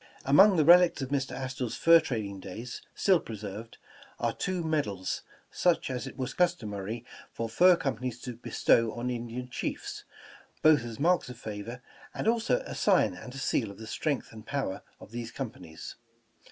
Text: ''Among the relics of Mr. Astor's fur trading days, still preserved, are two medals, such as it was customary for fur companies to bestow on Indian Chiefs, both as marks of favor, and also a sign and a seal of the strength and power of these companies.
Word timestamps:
''Among 0.25 0.57
the 0.57 0.65
relics 0.65 1.03
of 1.03 1.09
Mr. 1.09 1.33
Astor's 1.33 1.75
fur 1.75 1.99
trading 1.99 2.39
days, 2.39 2.81
still 2.95 3.19
preserved, 3.19 3.77
are 4.17 4.33
two 4.33 4.63
medals, 4.63 5.21
such 5.51 5.91
as 5.91 6.07
it 6.07 6.17
was 6.17 6.33
customary 6.33 7.05
for 7.31 7.47
fur 7.47 7.75
companies 7.75 8.19
to 8.21 8.35
bestow 8.35 8.93
on 8.93 9.11
Indian 9.11 9.47
Chiefs, 9.47 10.03
both 10.63 10.83
as 10.83 10.99
marks 10.99 11.29
of 11.29 11.37
favor, 11.37 11.83
and 12.15 12.27
also 12.27 12.61
a 12.65 12.73
sign 12.73 13.13
and 13.13 13.35
a 13.35 13.37
seal 13.37 13.69
of 13.69 13.77
the 13.77 13.85
strength 13.85 14.31
and 14.31 14.47
power 14.47 14.81
of 14.99 15.11
these 15.11 15.29
companies. 15.29 15.97